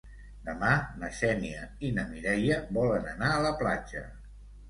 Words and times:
Demà 0.45 0.69
na 1.01 1.09
Xènia 1.17 1.67
i 1.89 1.91
na 1.99 2.05
Mireia 2.13 2.57
volen 2.79 3.05
anar 3.13 3.31
a 3.35 3.45
la 3.47 3.55
platja. 3.63 4.05